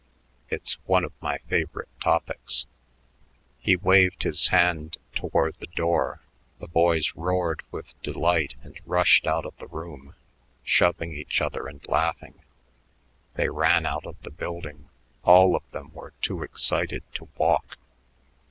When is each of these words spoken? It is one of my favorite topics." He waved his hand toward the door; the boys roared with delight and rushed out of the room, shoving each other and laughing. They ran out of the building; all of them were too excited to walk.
It 0.49 0.63
is 0.63 0.79
one 0.87 1.03
of 1.03 1.11
my 1.21 1.37
favorite 1.47 1.87
topics." 2.01 2.65
He 3.59 3.75
waved 3.75 4.23
his 4.23 4.47
hand 4.47 4.97
toward 5.13 5.53
the 5.59 5.67
door; 5.75 6.21
the 6.59 6.67
boys 6.67 7.13
roared 7.15 7.61
with 7.69 7.93
delight 8.01 8.55
and 8.63 8.79
rushed 8.87 9.27
out 9.27 9.45
of 9.45 9.55
the 9.57 9.67
room, 9.67 10.15
shoving 10.63 11.13
each 11.13 11.39
other 11.39 11.67
and 11.67 11.87
laughing. 11.87 12.41
They 13.35 13.49
ran 13.49 13.85
out 13.85 14.07
of 14.07 14.19
the 14.23 14.31
building; 14.31 14.89
all 15.23 15.55
of 15.55 15.69
them 15.69 15.91
were 15.93 16.13
too 16.19 16.41
excited 16.41 17.03
to 17.13 17.29
walk. 17.37 17.77